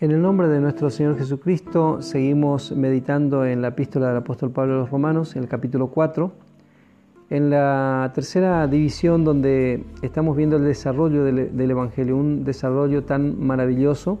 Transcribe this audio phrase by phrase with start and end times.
[0.00, 4.74] En el nombre de nuestro Señor Jesucristo seguimos meditando en la epístola del apóstol Pablo
[4.74, 6.30] a los Romanos, en el capítulo 4,
[7.30, 14.20] en la tercera división donde estamos viendo el desarrollo del, Evangelio, un desarrollo tan maravilloso,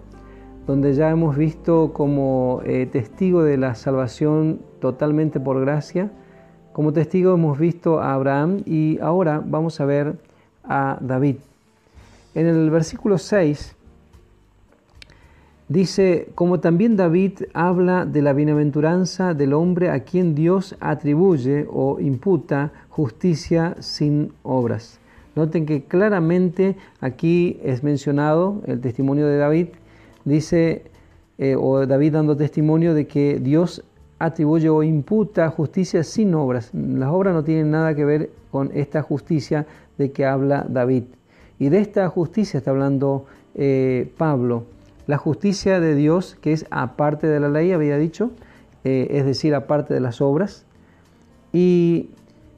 [0.66, 6.10] donde ya hemos visto como eh, testigo de la salvación totalmente por gracia,
[6.72, 10.16] como testigo hemos visto a Abraham y ahora vamos a ver
[10.64, 11.36] a David.
[12.34, 13.76] En el versículo 6
[15.68, 22.00] dice, como también David habla de la bienaventuranza del hombre a quien Dios atribuye o
[22.00, 24.98] imputa justicia sin obras.
[25.36, 29.68] Noten que claramente aquí es mencionado el testimonio de David,
[30.24, 30.82] dice,
[31.38, 33.84] eh, o David dando testimonio de que Dios
[34.18, 36.70] atribuye o imputa justicia sin obras.
[36.74, 39.66] Las obras no tienen nada que ver con esta justicia
[39.96, 41.04] de que habla David.
[41.58, 44.64] Y de esta justicia está hablando eh, Pablo.
[45.08, 48.30] La justicia de Dios, que es aparte de la ley, había dicho,
[48.84, 50.66] eh, es decir, aparte de las obras.
[51.50, 52.10] Y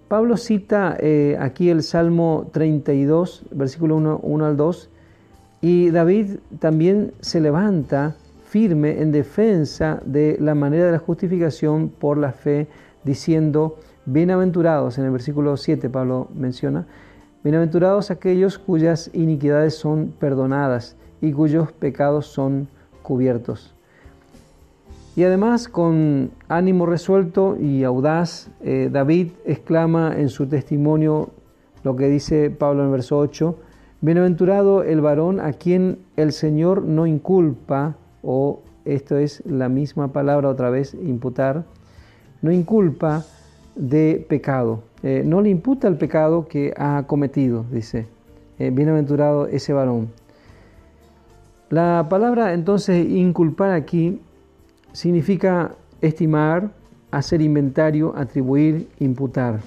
[0.09, 4.91] Pablo cita eh, aquí el Salmo 32, versículo 1, 1 al 2,
[5.61, 12.19] y David también se levanta firme en defensa de la manera de la justificación por
[12.19, 12.67] la fe,
[13.05, 16.89] diciendo, bienaventurados, en el versículo 7 Pablo menciona,
[17.45, 22.69] bienaventurados aquellos cuyas iniquidades son perdonadas y cuyos pecados son
[23.03, 23.75] cubiertos.
[25.17, 31.31] Y además, con ánimo resuelto y audaz, eh, David exclama en su testimonio
[31.83, 33.57] lo que dice Pablo en el verso 8,
[34.03, 40.49] Bienaventurado el varón a quien el Señor no inculpa o esto es la misma palabra
[40.49, 41.65] otra vez, imputar,
[42.41, 43.27] no inculpa
[43.77, 48.07] de pecado, eh, no le imputa el pecado que ha cometido, dice,
[48.59, 50.09] eh, bienaventurado ese varón.
[51.71, 54.21] La palabra entonces inculpar aquí
[54.91, 56.73] significa estimar,
[57.13, 59.61] hacer inventario, atribuir, imputar.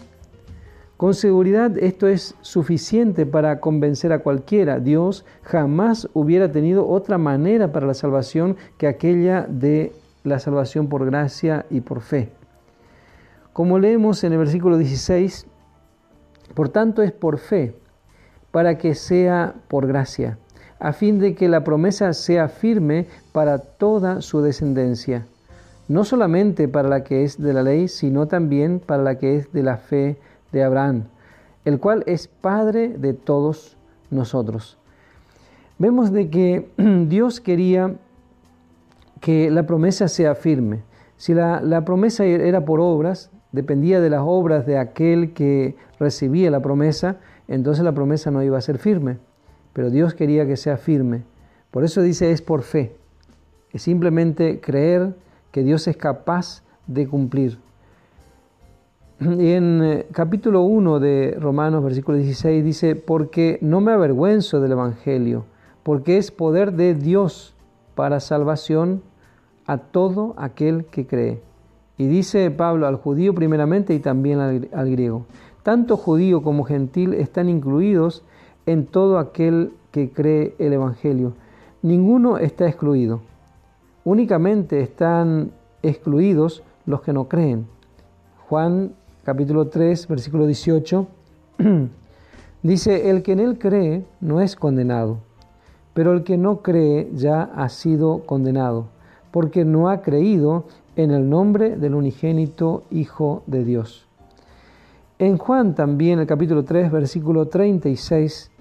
[0.98, 4.82] Con seguridad esto es suficiente para convencer a cualquiera.
[4.82, 9.94] Dios jamás hubiera tenido otra manera para la salvación que aquella de
[10.26, 12.32] la salvación por gracia y por fe.
[13.54, 15.48] Como leemos en el versículo 16,
[16.54, 17.78] por tanto es por fe,
[18.52, 20.38] para que sea por gracia,
[20.84, 25.26] a fin de que la promesa sea firme para toda su descendencia,
[25.88, 29.54] no solamente para la que es de la ley, sino también para la que es
[29.54, 30.18] de la fe
[30.52, 31.06] de Abraham,
[31.64, 33.78] el cual es Padre de todos
[34.12, 34.78] nosotros.
[35.80, 36.70] Vemos de que
[37.08, 37.96] Dios quería
[39.22, 40.82] que la promesa sea firme.
[41.16, 46.52] Si la, la, promesa era por obras, dependía de las obras de aquel que recibía
[46.52, 49.18] la promesa, entonces la promesa no iba a ser firme.
[49.74, 51.24] Pero Dios quería que sea firme.
[51.72, 52.96] Por eso dice es por fe.
[53.72, 55.16] Es simplemente creer
[55.52, 57.58] que Dios es capaz de cumplir.
[59.20, 64.74] Y en eh, capítulo 1 de Romanos, versículo 16, dice, porque no me avergüenzo del
[64.74, 65.46] Evangelio,
[65.84, 67.56] porque es poder de Dios
[67.96, 69.02] para salvación
[69.66, 71.42] a todo aquel que cree.
[71.98, 75.26] Y dice Pablo al judío primeramente y también al, al griego.
[75.62, 78.24] Tanto judío como gentil están incluidos
[78.66, 81.34] en todo aquel que cree el Evangelio.
[81.82, 83.22] Ninguno está excluido.
[84.06, 85.52] Únicamente están
[85.82, 87.68] excluidos los que no creen.
[88.50, 91.08] Juan capítulo 3, versículo 18,
[92.64, 95.20] dice, el que en él cree no es condenado,
[95.94, 98.88] pero el que no cree ya ha sido condenado,
[99.32, 100.66] porque no ha creído
[100.96, 104.08] en el nombre del unigénito Hijo de Dios.
[105.20, 108.52] En Juan también, el capítulo 3, versículo 36,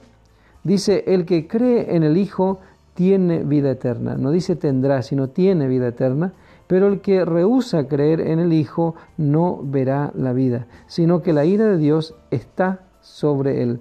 [0.64, 2.60] dice, el que cree en el Hijo
[2.94, 4.16] tiene vida eterna.
[4.16, 6.32] No dice tendrá, sino tiene vida eterna
[6.72, 11.44] pero el que rehúsa creer en el Hijo no verá la vida, sino que la
[11.44, 13.80] ira de Dios está sobre él.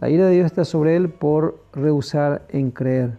[0.00, 3.18] La ira de Dios está sobre él por rehusar en creer.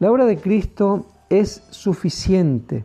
[0.00, 2.82] La obra de Cristo es suficiente.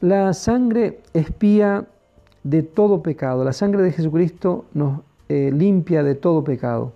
[0.00, 1.86] La sangre espía
[2.44, 3.42] de todo pecado.
[3.42, 6.92] La sangre de Jesucristo nos eh, limpia de todo pecado.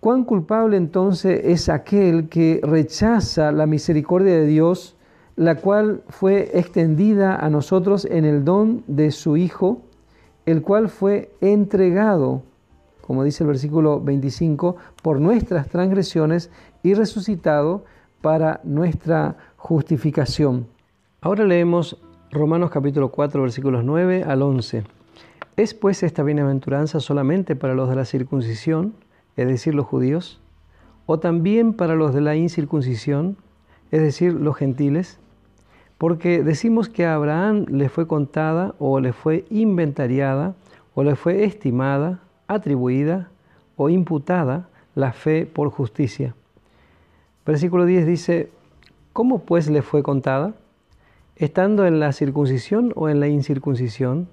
[0.00, 4.96] ¿Cuán culpable entonces es aquel que rechaza la misericordia de Dios
[5.38, 9.82] la cual fue extendida a nosotros en el don de su Hijo,
[10.46, 12.42] el cual fue entregado,
[13.02, 16.50] como dice el versículo 25, por nuestras transgresiones
[16.82, 17.84] y resucitado
[18.20, 20.66] para nuestra justificación.
[21.20, 22.02] Ahora leemos
[22.32, 24.82] Romanos capítulo 4 versículos 9 al 11.
[25.56, 28.94] ¿Es pues esta bienaventuranza solamente para los de la circuncisión,
[29.38, 30.40] es decir, los judíos,
[31.06, 33.36] o también para los de la incircuncisión,
[33.92, 35.20] es decir, los gentiles?
[35.96, 40.54] Porque decimos que a Abraham le fue contada o le fue inventariada
[40.94, 43.30] o le fue estimada, atribuida
[43.76, 46.34] o imputada la fe por justicia.
[47.46, 48.50] Versículo 10 dice,
[49.12, 50.54] ¿cómo pues le fue contada?
[51.36, 54.28] ¿Estando en la circuncisión o en la incircuncisión?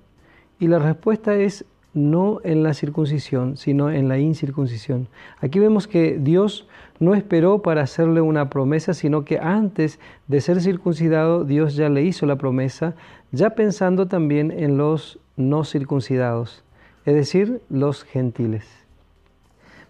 [0.59, 1.63] Y la respuesta es
[1.95, 5.07] no en la circuncisión, sino en la incircuncisión.
[5.39, 6.67] Aquí vemos que Dios
[6.99, 12.03] no esperó para hacerle una promesa, sino que antes de ser circuncidado, Dios ya le
[12.03, 12.95] hizo la promesa,
[13.31, 16.63] ya pensando también en los no circuncidados,
[17.05, 18.67] es decir, los gentiles.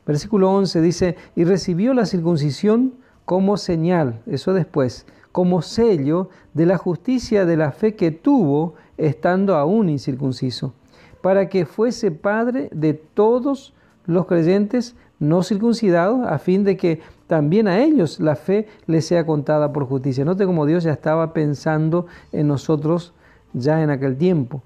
[0.06, 2.94] Versículo 11 dice, y recibió la circuncisión
[3.26, 9.56] como señal, eso después, como sello de la justicia de la fe que tuvo estando
[9.56, 10.74] aún incircunciso,
[11.26, 13.74] para que fuese padre de todos
[14.06, 19.26] los creyentes no circuncidados, a fin de que también a ellos la fe les sea
[19.26, 20.24] contada por justicia.
[20.24, 23.12] Note cómo Dios ya estaba pensando en nosotros
[23.54, 24.62] ya en aquel tiempo.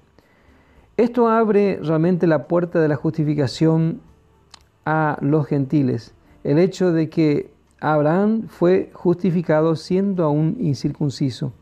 [0.98, 4.02] Esto abre realmente la puerta de la justificación
[4.84, 6.12] a los gentiles.
[6.44, 11.54] El hecho de que Abraham fue justificado siendo aún incircunciso.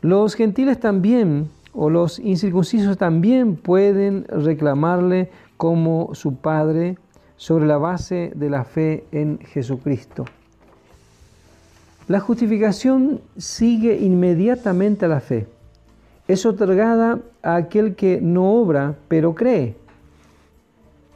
[0.00, 6.96] Los gentiles también, o los incircuncisos también pueden reclamarle como su Padre
[7.36, 10.24] sobre la base de la fe en Jesucristo.
[12.06, 15.46] La justificación sigue inmediatamente a la fe.
[16.28, 19.74] Es otorgada a aquel que no obra, pero cree.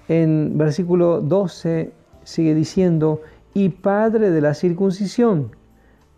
[0.09, 1.93] En versículo 12
[2.25, 3.21] sigue diciendo,
[3.55, 5.51] y padre de la circuncisión,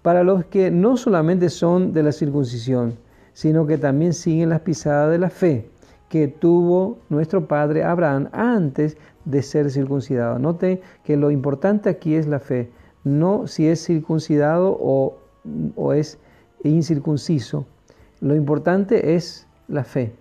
[0.03, 2.95] para los que no solamente son de la circuncisión,
[3.33, 5.69] sino que también siguen las pisadas de la fe
[6.11, 10.39] que tuvo nuestro padre Abraham antes de ser circuncidado.
[10.39, 12.71] Note que lo importante aquí es la fe,
[13.05, 15.19] no si es circuncidado o,
[15.77, 16.19] o es
[16.65, 17.65] incircunciso.
[18.21, 20.13] Lo importante es la fe.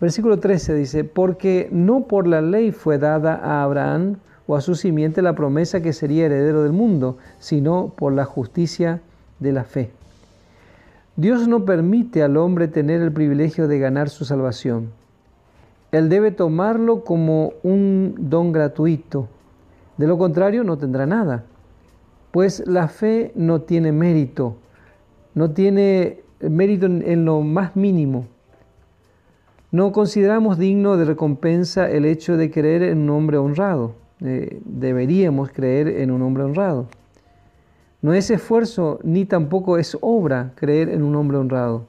[0.00, 4.16] Versículo 13 dice, porque no por la ley fue dada a Abraham,
[4.46, 9.00] o a su simiente la promesa que sería heredero del mundo, sino por la justicia
[9.38, 9.92] de la fe.
[11.16, 14.90] Dios no permite al hombre tener el privilegio de ganar su salvación.
[15.90, 19.28] Él debe tomarlo como un don gratuito.
[19.98, 21.44] De lo contrario, no tendrá nada.
[22.30, 24.56] Pues la fe no tiene mérito,
[25.34, 28.26] no tiene mérito en lo más mínimo.
[29.70, 33.94] No consideramos digno de recompensa el hecho de creer en un hombre honrado.
[34.20, 36.86] Eh, deberíamos creer en un hombre honrado.
[38.02, 41.86] No es esfuerzo ni tampoco es obra creer en un hombre honrado.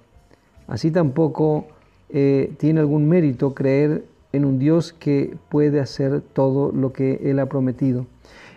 [0.67, 1.67] Así tampoco
[2.09, 7.39] eh, tiene algún mérito creer en un Dios que puede hacer todo lo que Él
[7.39, 8.05] ha prometido.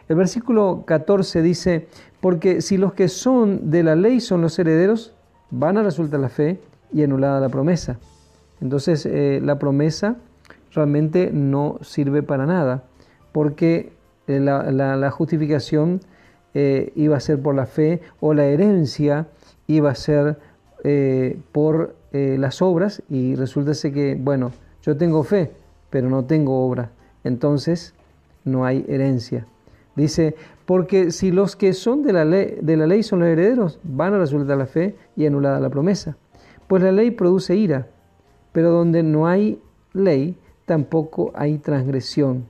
[0.09, 1.89] El versículo 14 dice,
[2.21, 5.15] porque si los que son de la ley son los herederos,
[5.51, 6.61] van a resultar la fe
[6.93, 7.99] y anulada la promesa.
[8.61, 10.17] Entonces eh, la promesa
[10.73, 12.85] realmente no sirve para nada
[13.33, 13.93] porque
[14.27, 16.01] eh, la, justificación
[16.59, 19.27] eh, iba a ser por la fe o la herencia
[19.67, 20.39] iba a ser
[20.85, 25.53] eh, por las obras y resulta que, bueno, yo tengo fe,
[25.91, 26.93] pero no tengo obra,
[27.25, 27.93] entonces
[28.47, 29.47] no hay herencia.
[29.97, 30.35] Dice,
[30.65, 34.15] porque si los que son de la, ley, de la ley son los herederos, van
[34.15, 36.17] a resultar la fe y anulada la promesa.
[36.69, 37.87] Pues la ley produce ira,
[38.53, 39.61] pero donde no hay
[39.93, 42.47] ley, tampoco hay transgresión.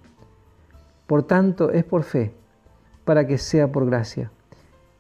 [1.09, 2.33] Por tanto, es por fe,
[3.07, 4.31] para que sea por gracia.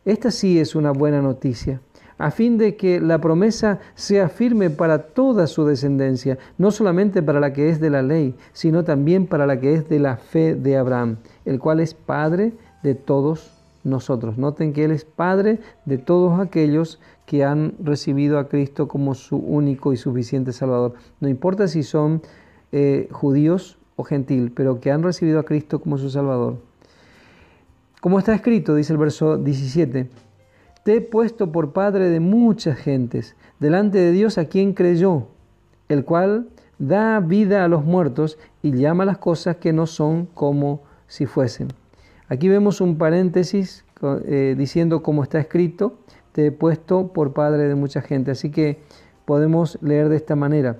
[0.06, 1.82] Esta sí es una buena noticia,
[2.16, 7.40] a fin de que la promesa sea firme para toda su descendencia, no solamente para
[7.40, 10.54] la que es de la ley, sino también para la que es de la fe
[10.54, 14.38] de Abraham, el cual es Padre de todos nosotros.
[14.38, 19.36] Noten que Él es Padre de todos aquellos que han recibido a Cristo como su
[19.36, 20.94] único y suficiente Salvador.
[21.20, 22.22] No importa si son
[22.70, 26.65] eh, judíos o gentil, pero que han recibido a Cristo como su Salvador.
[28.06, 30.08] Como está escrito, dice el verso 17,
[30.84, 35.26] te he puesto por padre de muchas gentes, delante de Dios a quien creyó,
[35.88, 36.46] el cual
[36.78, 41.66] da vida a los muertos y llama las cosas que no son como si fuesen.
[42.28, 43.84] Aquí vemos un paréntesis
[44.24, 45.98] eh, diciendo como está escrito,
[46.30, 48.30] te he puesto por padre de mucha gente.
[48.30, 48.78] Así que
[49.24, 50.76] podemos leer de esta manera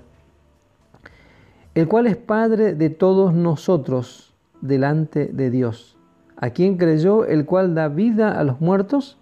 [1.75, 5.96] el cual es Padre de todos nosotros delante de Dios,
[6.37, 9.17] a quien creyó, el cual da vida a los muertos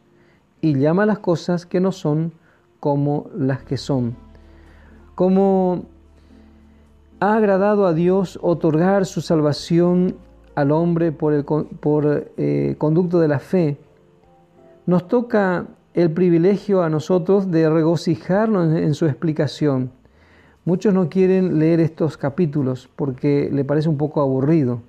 [0.62, 2.34] y llama las cosas que no son
[2.80, 4.16] como las que son.
[5.16, 5.86] Como
[7.20, 10.16] ha agradado a Dios otorgar su salvación
[10.56, 13.78] al hombre por el por, eh, conducto de la fe,
[14.86, 19.92] nos toca el privilegio a nosotros de regocijarnos en, su explicación.
[20.66, 24.82] Muchos no quieren leer estos capítulos porque le parece un poco aburrido.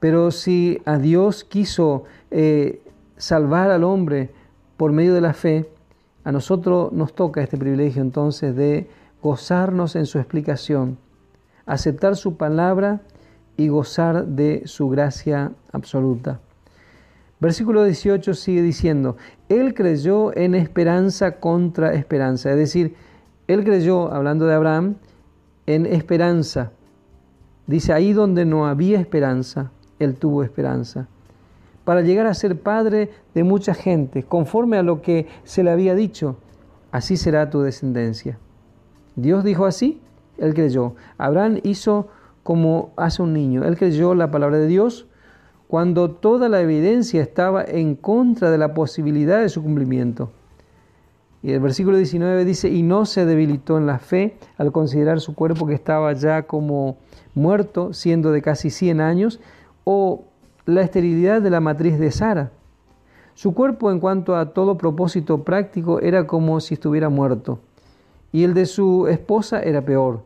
[0.00, 2.82] Pero si a Dios quiso eh,
[3.16, 4.30] salvar al hombre
[4.76, 5.68] por medio de la fe,
[6.24, 8.88] a nosotros nos toca este privilegio entonces de
[9.22, 10.98] gozarnos en su explicación,
[11.66, 13.02] aceptar su palabra
[13.56, 16.40] y gozar de su gracia absoluta.
[17.40, 19.16] Versículo 18 sigue diciendo,
[19.48, 22.94] Él creyó en esperanza contra esperanza, es decir,
[23.48, 24.96] Él creyó, hablando de Abraham,
[25.66, 26.72] en esperanza.
[27.66, 31.06] Dice, ahí donde no había esperanza, Él tuvo esperanza.
[31.84, 35.94] Para llegar a ser padre de mucha gente, conforme a lo que se le había
[35.94, 36.36] dicho,
[36.90, 38.38] así será tu descendencia.
[39.14, 40.00] Dios dijo así,
[40.38, 40.94] Él creyó.
[41.18, 42.08] Abraham hizo
[42.42, 43.64] como hace un niño.
[43.64, 45.06] Él creyó la palabra de Dios
[45.68, 50.30] cuando toda la evidencia estaba en contra de la posibilidad de su cumplimiento.
[51.42, 55.34] Y el versículo 19 dice, y no se debilitó en la fe al considerar su
[55.34, 56.98] cuerpo que estaba ya como
[57.34, 59.40] muerto, siendo de casi 100 años,
[59.92, 60.22] o
[60.66, 62.52] la esterilidad de la matriz de Sara.
[63.34, 67.58] Su cuerpo en cuanto a todo propósito práctico era como si estuviera muerto,
[68.30, 70.22] y el de su esposa era peor.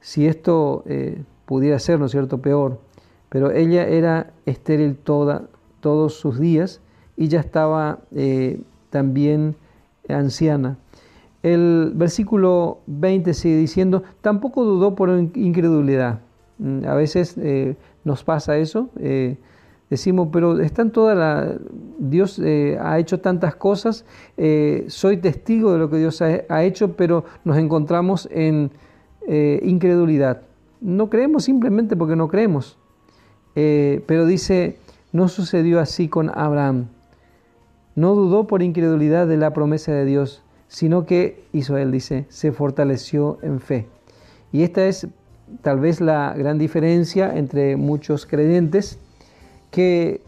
[0.00, 2.80] Si esto eh, pudiera ser, ¿no es cierto?, peor.
[3.28, 5.44] Pero ella era estéril toda,
[5.78, 6.80] todos sus días
[7.16, 9.54] y ya estaba eh, también
[10.08, 10.78] anciana.
[11.44, 16.22] El versículo 20 sigue diciendo, tampoco dudó por incredulidad.
[16.60, 19.36] Mm, a veces eh, nos pasa eso, eh,
[19.88, 21.58] decimos, pero están todas las,
[21.98, 24.04] Dios ha hecho tantas cosas,
[24.86, 28.70] soy testigo de lo que Dios ha hecho, pero nos encontramos en
[29.26, 30.42] incredulidad.
[30.80, 32.78] No creemos simplemente porque no creemos.
[33.54, 34.78] Eh, pero dice,
[35.12, 36.86] no sucedió así con Abraham.
[37.94, 42.52] No dudó por incredulidad de la promesa de Dios, sino que hizo él, dice, se
[42.52, 43.88] fortaleció en fe.
[44.52, 45.08] Y esta es
[45.62, 48.98] tal vez la gran diferencia entre muchos creyentes
[49.70, 50.22] que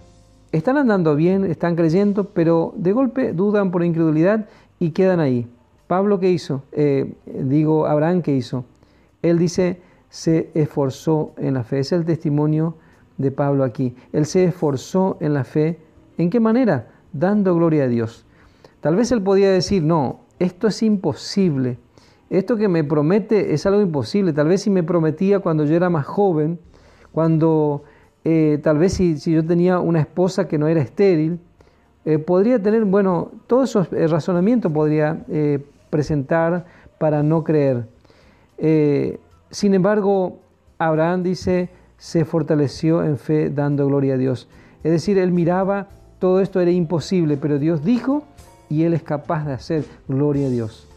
[0.53, 4.49] están andando bien, están creyendo, pero de golpe dudan por incredulidad
[4.79, 5.47] y quedan ahí.
[5.87, 6.63] Pablo, ¿qué hizo?
[6.73, 8.65] Eh, digo, Abraham, ¿qué hizo?
[9.23, 11.81] Él dice, se esforzó en la fe.
[11.81, 12.77] Es el testimonio
[13.17, 13.95] de Pablo aquí.
[14.13, 15.79] Él se esforzó en la fe.
[16.19, 16.89] ¿En qué manera?
[17.13, 18.27] Dando gloria a Dios.
[18.81, 21.79] Tal vez él podía decir, no, esto es imposible.
[22.33, 24.33] Esto que me promete es algo imposible.
[24.33, 26.59] Tal vez si me prometía cuando yo era más joven,
[27.13, 27.83] cuando
[28.25, 31.41] eh, tal vez si, yo tenía una esposa que no era estéril,
[32.07, 35.27] eh, podría tener, bueno, todos esos eh, razonamientos podría
[35.91, 36.65] presentar
[36.97, 37.87] para no creer.
[39.51, 40.39] Sin embargo,
[40.79, 44.49] Abraham dice, se fortaleció en fe dando gloria a Dios.
[44.83, 48.25] Es decir, él miraba, todo esto era imposible, pero Dios dijo
[48.71, 50.89] y él es capaz de hacer gloria a Dios.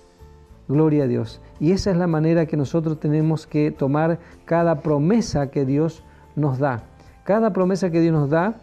[0.67, 1.41] Gloria a Dios.
[1.59, 6.03] Y esa es la manera que nosotros tenemos que tomar cada promesa que Dios
[6.35, 6.83] nos da.
[7.23, 8.55] Cada promesa que Dios nos da,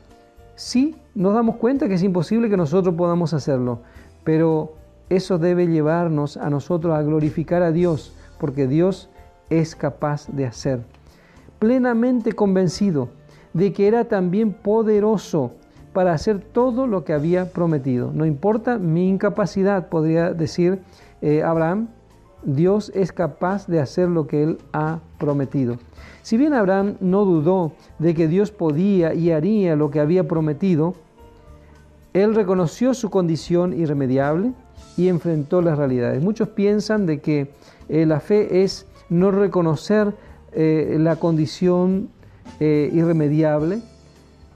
[0.54, 3.80] sí nos damos cuenta que es imposible que nosotros podamos hacerlo,
[4.24, 4.74] pero
[5.08, 9.10] eso debe llevarnos a nosotros a glorificar a Dios, porque Dios
[9.50, 10.80] es capaz de hacer.
[11.58, 13.08] Plenamente convencido
[13.52, 15.52] de que era también poderoso
[15.92, 18.10] para hacer todo lo que había prometido.
[18.14, 20.80] No importa mi incapacidad, podría decir
[21.22, 21.88] eh, Abraham,
[22.44, 25.78] Dios es capaz de hacer lo que él ha prometido.
[26.22, 30.94] Si bien Abraham no dudó de que Dios podía y haría lo que había prometido,
[32.12, 34.52] él reconoció su condición irremediable
[34.96, 36.22] y enfrentó las realidades.
[36.22, 37.52] Muchos piensan de que
[37.88, 40.14] eh, la fe es no reconocer
[40.52, 42.10] eh, la condición
[42.60, 43.82] irremediable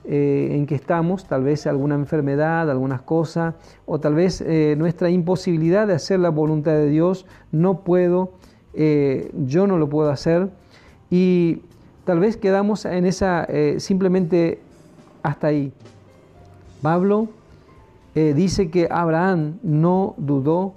[0.07, 4.43] eh, en que estamos, tal vez alguna enfermedad, algunas cosas, o tal vez
[4.77, 8.31] nuestra imposibilidad de hacer la voluntad de Dios, no puedo,
[8.73, 10.49] yo no lo puedo hacer,
[11.09, 11.61] y
[12.05, 13.47] tal vez quedamos en esa,
[13.77, 14.59] simplemente
[15.23, 15.73] hasta ahí.
[16.81, 17.27] Pablo
[18.15, 20.73] dice que Abraham no dudó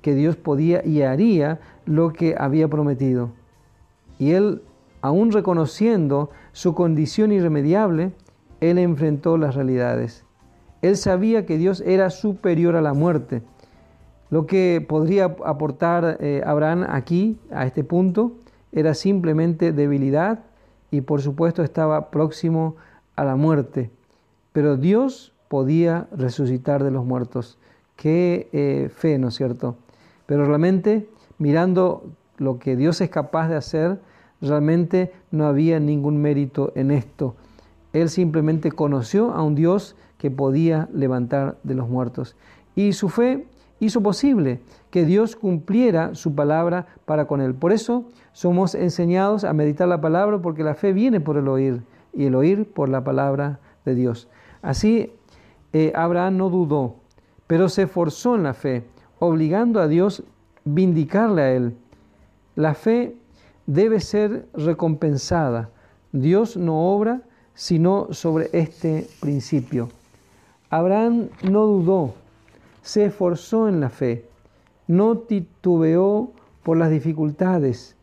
[0.00, 3.30] que Dios podía y haría lo que había prometido.
[4.18, 4.62] Y él,
[5.02, 8.12] aún reconociendo su condición irremediable,
[8.60, 10.24] él enfrentó las realidades.
[10.82, 13.42] Él sabía que Dios era superior a la muerte.
[14.30, 18.32] Lo que podría aportar eh, Abraham aquí, a este punto,
[18.72, 20.40] era simplemente debilidad
[20.90, 22.76] y por supuesto estaba próximo
[23.16, 23.90] a la muerte.
[24.52, 27.58] Pero Dios podía resucitar de los muertos.
[27.96, 29.76] Qué eh, fe, ¿no es cierto?
[30.26, 32.04] Pero realmente mirando
[32.38, 34.00] lo que Dios es capaz de hacer,
[34.40, 37.34] realmente no había ningún mérito en esto.
[37.92, 42.36] Él simplemente conoció a un Dios que podía levantar de los muertos.
[42.76, 43.46] Y su fe
[43.80, 47.54] hizo posible que Dios cumpliera su palabra para con él.
[47.54, 51.82] Por eso somos enseñados a meditar la palabra porque la fe viene por el oír
[52.12, 54.28] y el oír por la palabra de Dios.
[54.62, 55.12] Así,
[55.72, 56.96] eh, Abraham no dudó,
[57.46, 58.84] pero se esforzó en la fe,
[59.18, 60.22] obligando a Dios
[60.64, 61.74] vindicarle a él.
[62.56, 63.16] La fe
[63.66, 65.70] debe ser recompensada.
[66.12, 67.22] Dios no obra
[67.60, 69.90] sino sobre este principio.
[70.70, 72.14] Abraham no dudó,
[72.80, 74.24] se esforzó en la fe,
[74.86, 76.30] no titubeó
[76.62, 77.96] por las dificultades.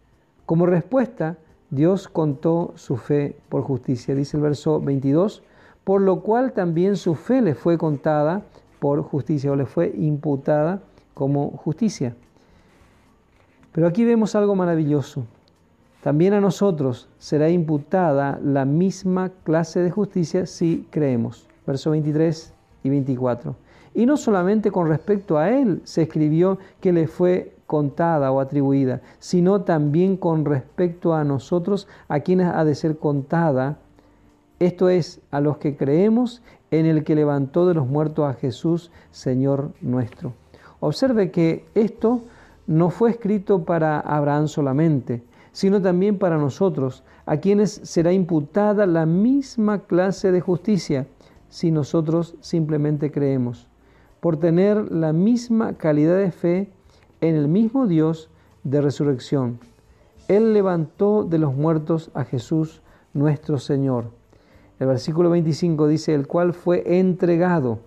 [0.45, 1.37] Como respuesta,
[1.71, 5.41] Dios contó su fe por justicia, dice el verso 22,
[5.83, 8.43] por lo cual también su fe le fue contada
[8.77, 10.83] por justicia o le fue imputada
[11.15, 12.15] como justicia.
[13.71, 15.25] Pero aquí vemos algo maravilloso.
[16.01, 21.47] También a nosotros será imputada la misma clase de justicia si creemos.
[21.65, 23.55] Verso 23 y 24.
[23.93, 29.01] Y no solamente con respecto a él se escribió que le fue contada o atribuida,
[29.19, 33.77] sino también con respecto a nosotros, a quienes ha de ser contada,
[34.59, 38.91] esto es, a los que creemos en el que levantó de los muertos a Jesús,
[39.11, 40.33] Señor nuestro.
[40.79, 42.21] Observe que esto
[42.65, 45.23] no fue escrito para Abraham solamente,
[45.57, 51.07] sino también para nosotros, a quienes será imputada la misma clase de justicia
[51.49, 53.67] si nosotros simplemente creemos,
[54.19, 56.69] por tener la misma calidad de fe
[57.21, 58.29] en el mismo Dios
[58.63, 59.57] de resurrección.
[60.27, 62.83] Él levantó de los muertos a Jesús
[63.15, 64.11] nuestro Señor.
[64.77, 67.79] El versículo 25 dice, el cual fue entregado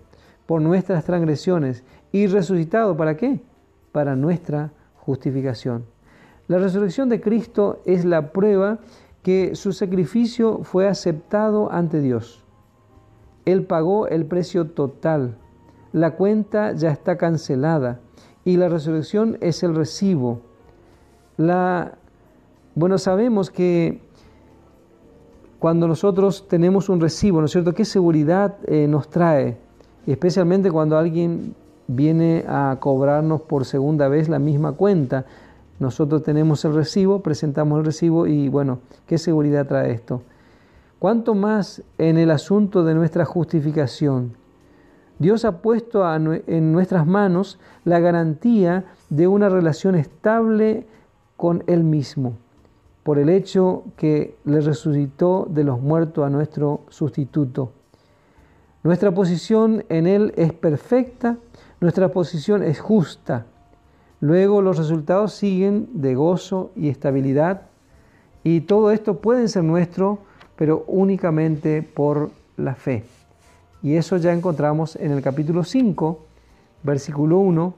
[0.45, 3.39] por nuestras transgresiones y resucitado, ¿para qué?
[3.93, 5.85] Para nuestra justificación.
[6.51, 8.79] La resurrección de Cristo es la prueba
[9.23, 12.43] que su sacrificio fue aceptado ante Dios.
[13.45, 15.37] Él pagó el precio total.
[15.93, 18.01] La cuenta ya está cancelada
[18.43, 20.41] y la resurrección es el recibo.
[21.37, 21.93] La,
[22.75, 24.01] bueno, sabemos que
[25.57, 27.73] cuando nosotros tenemos un recibo, ¿no es cierto?
[27.73, 29.57] ¿Qué seguridad eh, nos trae?
[30.05, 31.55] Especialmente cuando alguien
[31.87, 35.25] viene a cobrarnos por segunda vez la misma cuenta.
[35.81, 40.21] Nosotros tenemos el recibo, presentamos el recibo y bueno, ¿qué seguridad trae esto?
[40.99, 44.33] ¿Cuánto más en el asunto de nuestra justificación?
[45.17, 50.85] Dios ha puesto en nuestras manos la garantía de una relación estable
[51.35, 52.33] con Él mismo,
[53.01, 57.71] por el hecho que le resucitó de los muertos a nuestro sustituto.
[58.83, 61.37] Nuestra posición en Él es perfecta,
[61.79, 63.47] nuestra posición es justa.
[64.21, 67.63] Luego los resultados siguen de gozo y estabilidad
[68.43, 70.19] y todo esto puede ser nuestro
[70.55, 73.03] pero únicamente por la fe.
[73.81, 76.19] Y eso ya encontramos en el capítulo 5,
[76.83, 77.73] versículo 1,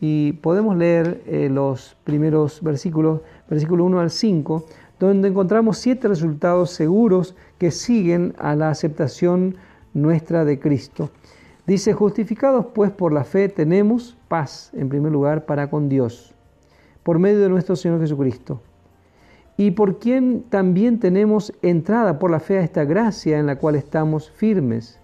[0.00, 4.64] y podemos leer eh, los primeros versículos, versículo 1 al 5,
[5.00, 9.56] donde encontramos siete resultados seguros que siguen a la aceptación
[9.92, 11.10] nuestra de Cristo.
[11.68, 16.34] Dice, justificados pues por la fe tenemos paz, en primer lugar, para con Dios,
[17.02, 18.62] por medio de nuestro Señor Jesucristo
[19.58, 23.74] y por quien también tenemos entrada por la fe a esta gracia en la cual
[23.74, 24.98] estamos firmes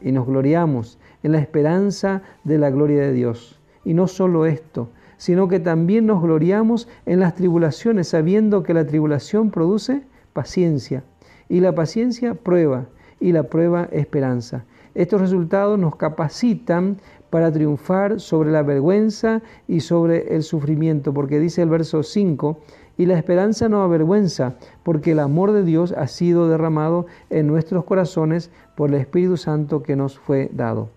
[0.00, 3.60] y nos gloriamos en la esperanza de la gloria de Dios.
[3.84, 8.86] Y no solo esto, sino que también nos gloriamos en las tribulaciones, sabiendo que la
[8.86, 11.02] tribulación produce paciencia,
[11.48, 12.86] y la paciencia prueba,
[13.18, 14.64] y la prueba esperanza.
[14.94, 16.98] Estos resultados nos capacitan
[17.30, 22.58] para triunfar sobre la vergüenza y sobre el sufrimiento, porque dice el verso 5,
[22.96, 24.54] y la esperanza no avergüenza,
[24.84, 29.82] porque el amor de Dios ha sido derramado en nuestros corazones por el Espíritu Santo
[29.82, 30.90] que nos fue dado.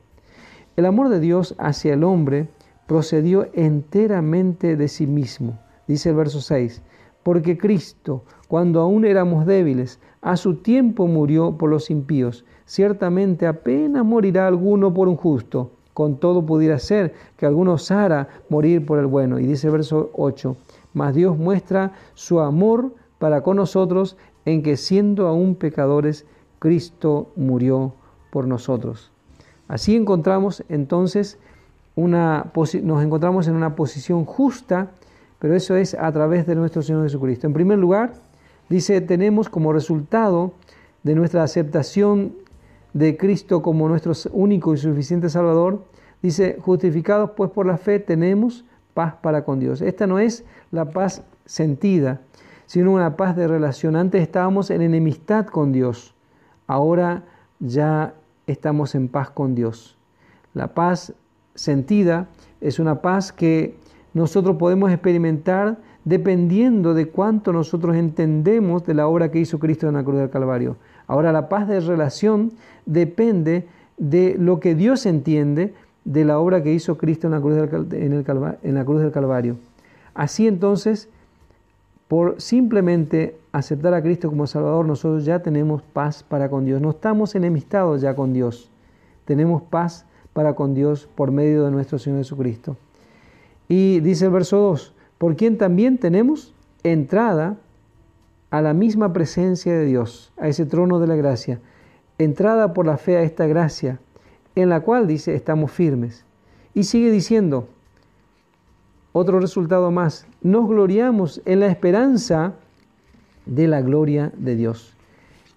[0.76, 2.50] El amor de Dios hacia el hombre
[2.86, 5.58] procedió enteramente de sí mismo,
[5.88, 6.84] dice el verso 6,
[7.24, 12.46] porque Cristo, cuando aún éramos débiles, a su tiempo murió por los impíos.
[12.68, 18.86] Ciertamente apenas morirá alguno por un justo, con todo pudiera ser que alguno osara morir
[18.86, 19.40] por el bueno.
[19.40, 20.58] Y dice el verso 8,
[20.94, 26.26] mas Dios muestra su amor para con nosotros en que siendo aún pecadores,
[26.60, 27.94] Cristo murió
[28.32, 29.12] por nosotros.
[29.70, 31.40] Así encontramos entonces
[31.96, 32.52] una,
[32.84, 34.92] nos encontramos en una posición justa,
[35.40, 37.48] pero eso es a través de nuestro Señor Jesucristo.
[37.48, 38.12] En primer lugar,
[38.68, 40.52] dice, tenemos como resultado
[41.04, 42.34] de nuestra aceptación
[42.94, 45.86] de Cristo como nuestro único y suficiente Salvador,
[46.22, 49.82] dice, justificados pues por la fe tenemos paz para con Dios.
[49.82, 52.22] Esta no es la paz sentida,
[52.66, 53.96] sino una paz de relación.
[53.96, 56.16] Antes estábamos en enemistad con Dios,
[56.66, 57.24] ahora
[57.60, 58.14] ya
[58.48, 59.98] estamos en paz con Dios.
[60.54, 61.14] La paz
[61.54, 62.28] sentida
[62.62, 63.78] es una paz que
[64.14, 69.96] nosotros podemos experimentar dependiendo de cuánto nosotros entendemos de la obra que hizo Cristo en
[69.96, 70.78] la cruz del Calvario.
[71.08, 72.52] Ahora la paz de relación
[72.86, 73.68] depende
[73.98, 75.74] de lo que Dios entiende
[76.06, 77.56] de la obra que hizo Cristo en la cruz
[77.90, 78.24] del,
[79.12, 79.58] Calvario.
[80.14, 81.10] Así entonces,
[82.08, 86.82] por simplemente aceptar a Cristo como Salvador, nosotros ya tenemos paz para con Dios.
[86.82, 88.70] No estamos enemistados ya con Dios.
[89.26, 92.78] Tenemos paz para con Dios por medio de nuestro Señor Jesucristo.
[93.68, 97.58] Y dice el verso 2, por quien también tenemos entrada
[98.50, 101.60] a la misma presencia de Dios, a ese trono de la gracia,
[102.18, 104.00] entrada por la fe a esta gracia,
[104.56, 106.26] en la cual dice estamos firmes.
[106.74, 107.68] Y sigue diciendo,
[109.12, 112.54] otro resultado más, nos gloriamos en la esperanza
[113.46, 114.96] de la gloria de Dios.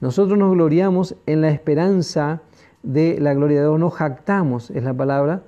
[0.01, 2.41] Nosotros nos gloriamos en la esperanza
[2.83, 5.43] de la gloria de Dios, nos jactamos, es la palabra,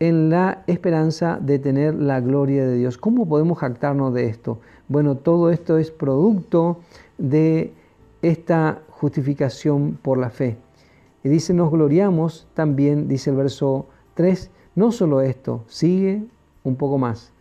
[0.00, 2.96] en la esperanza de tener la gloria de Dios.
[2.96, 4.58] ¿Cómo podemos jactarnos de esto?
[4.88, 6.80] Bueno, todo esto es producto
[7.18, 7.74] de
[8.22, 10.56] esta justificación por la fe.
[11.22, 16.24] Y dice, nos gloriamos también, dice el verso 3, no solo esto, sigue
[16.64, 17.32] un poco más,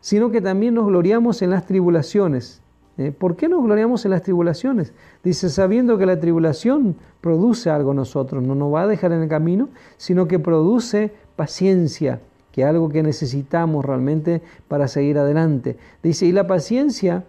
[0.00, 2.62] sino que también nos gloriamos en las tribulaciones.
[2.98, 3.12] ¿Eh?
[3.12, 4.94] ¿Por qué nos gloriamos en las tribulaciones?
[5.22, 9.22] Dice, sabiendo que la tribulación produce algo en nosotros, no nos va a dejar en
[9.22, 12.20] el camino, sino que produce paciencia,
[12.52, 15.76] que es algo que necesitamos realmente para seguir adelante.
[16.02, 17.24] Dice, y la paciencia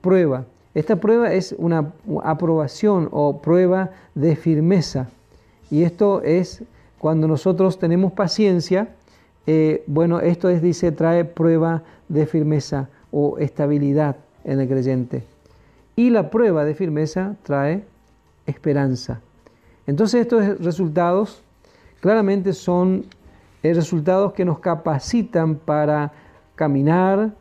[0.00, 0.44] prueba.
[0.74, 5.08] Esta prueba es una aprobación o prueba de firmeza.
[5.70, 6.62] Y esto es
[6.98, 8.88] cuando nosotros tenemos paciencia,
[9.46, 15.22] eh, bueno, esto es, dice, trae prueba de firmeza o estabilidad en el creyente.
[15.94, 17.84] Y la prueba de firmeza trae
[18.46, 19.20] esperanza.
[19.86, 21.42] Entonces estos resultados
[22.00, 23.06] claramente son
[23.72, 26.12] resultados que nos capacitan para
[26.54, 27.34] caminar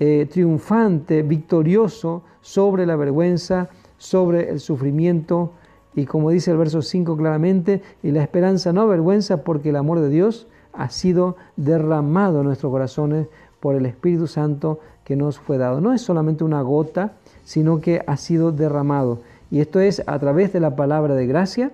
[0.00, 5.52] eh, triunfante, victorioso sobre la vergüenza, sobre el sufrimiento
[5.94, 9.98] y como dice el verso 5 claramente, y la esperanza no avergüenza porque el amor
[10.00, 13.26] de Dios ha sido derramado en nuestros corazones
[13.58, 15.80] por el Espíritu Santo que nos fue dado.
[15.80, 17.14] No es solamente una gota,
[17.44, 19.18] sino que ha sido derramado.
[19.50, 21.72] Y esto es a través de la palabra de gracia,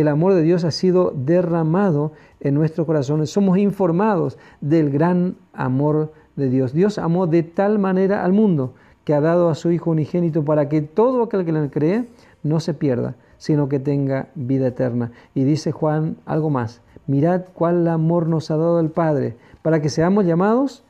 [0.00, 3.30] el amor de Dios ha sido derramado en nuestros corazones.
[3.30, 6.72] Somos informados del gran amor de Dios.
[6.72, 10.68] Dios amó de tal manera al mundo que ha dado a su Hijo unigénito para
[10.68, 12.08] que todo aquel que le cree
[12.42, 15.12] no se pierda, sino que tenga vida eterna.
[15.34, 16.82] Y dice Juan algo más.
[17.06, 20.84] Mirad cuál amor nos ha dado el Padre, para que seamos llamados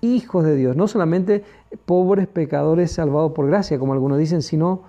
[0.00, 0.76] hijos de Dios.
[0.76, 1.42] No solamente
[1.84, 4.82] pobres pecadores salvados por gracia, como algunos dicen, sino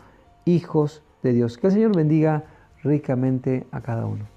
[0.45, 1.57] hijos de Dios.
[1.57, 2.43] Que el Señor bendiga
[2.85, 4.34] ricamente a cada uno.